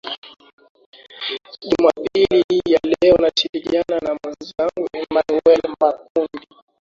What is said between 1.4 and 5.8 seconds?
jumapili hii ya leo nashirikiana na mwezangu emanuel